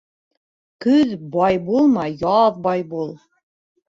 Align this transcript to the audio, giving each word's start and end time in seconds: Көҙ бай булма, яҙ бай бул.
Көҙ 0.85 1.11
бай 1.35 1.59
булма, 1.67 2.05
яҙ 2.21 2.57
бай 2.69 2.81
бул. 2.95 3.13